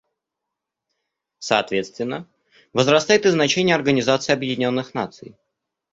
Соответственно, 1.37 2.27
возрастает 2.73 3.27
и 3.27 3.29
значение 3.29 3.75
Организации 3.75 4.33
Объединенных 4.33 4.95
Наций. 4.95 5.37